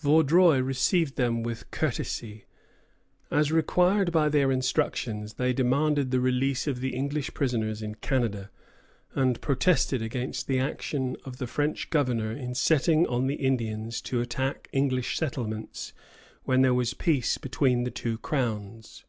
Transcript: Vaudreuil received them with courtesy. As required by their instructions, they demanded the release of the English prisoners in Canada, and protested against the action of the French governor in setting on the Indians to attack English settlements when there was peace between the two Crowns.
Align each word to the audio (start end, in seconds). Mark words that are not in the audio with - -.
Vaudreuil 0.00 0.62
received 0.62 1.14
them 1.14 1.44
with 1.44 1.70
courtesy. 1.70 2.44
As 3.30 3.52
required 3.52 4.10
by 4.10 4.28
their 4.28 4.50
instructions, 4.50 5.34
they 5.34 5.52
demanded 5.52 6.10
the 6.10 6.18
release 6.18 6.66
of 6.66 6.80
the 6.80 6.92
English 6.92 7.32
prisoners 7.34 7.82
in 7.82 7.94
Canada, 7.94 8.50
and 9.14 9.40
protested 9.40 10.02
against 10.02 10.48
the 10.48 10.58
action 10.58 11.16
of 11.24 11.36
the 11.36 11.46
French 11.46 11.88
governor 11.90 12.32
in 12.32 12.52
setting 12.52 13.06
on 13.06 13.28
the 13.28 13.36
Indians 13.36 14.00
to 14.00 14.20
attack 14.20 14.68
English 14.72 15.16
settlements 15.16 15.92
when 16.42 16.62
there 16.62 16.74
was 16.74 16.92
peace 16.92 17.38
between 17.38 17.84
the 17.84 17.92
two 17.92 18.18
Crowns. 18.18 19.04